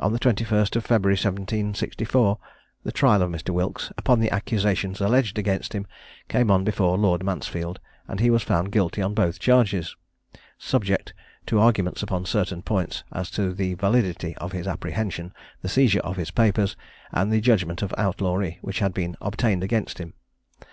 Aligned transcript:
On 0.00 0.12
the 0.12 0.18
21st 0.18 0.74
of 0.74 0.84
February 0.84 1.14
1764, 1.14 2.40
the 2.82 2.90
trial 2.90 3.22
of 3.22 3.30
Mr. 3.30 3.50
Wilkes, 3.50 3.92
upon 3.96 4.18
the 4.18 4.32
accusations 4.32 5.00
alleged 5.00 5.38
against 5.38 5.74
him, 5.74 5.86
came 6.28 6.50
on 6.50 6.64
before 6.64 6.98
Lord 6.98 7.22
Mansfield, 7.22 7.78
and 8.08 8.18
he 8.18 8.30
was 8.30 8.42
found 8.42 8.72
guilty 8.72 9.00
on 9.00 9.14
both 9.14 9.38
charges, 9.38 9.94
subject 10.58 11.14
to 11.46 11.60
arguments 11.60 12.02
upon 12.02 12.26
certain 12.26 12.62
points 12.62 13.04
as 13.12 13.30
to 13.30 13.54
the 13.54 13.74
validity 13.74 14.34
of 14.38 14.50
his 14.50 14.66
apprehension, 14.66 15.32
the 15.62 15.68
seizure 15.68 16.00
of 16.00 16.16
his 16.16 16.32
papers, 16.32 16.74
and 17.12 17.32
the 17.32 17.40
judgment 17.40 17.80
of 17.80 17.94
outlawry 17.96 18.58
which 18.60 18.80
had 18.80 18.92
been 18.92 19.14
obtained 19.20 19.62
against 19.62 19.98
him. 19.98 20.14